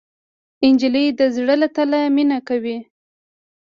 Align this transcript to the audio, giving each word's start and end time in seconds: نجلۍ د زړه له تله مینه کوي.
نجلۍ 0.73 1.05
د 1.19 1.21
زړه 1.35 1.55
له 1.61 1.67
تله 1.75 1.99
مینه 2.15 2.37
کوي. 2.47 2.77